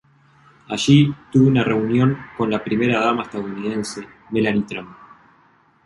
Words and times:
Allí, 0.69 1.13
tubo 1.31 1.45
una 1.47 1.63
reunión 1.63 2.17
con 2.35 2.49
la 2.49 2.63
primera 2.63 2.99
dama 3.05 3.21
estadounidense, 3.21 4.03
Melania 4.31 4.65
Trump. 4.65 4.95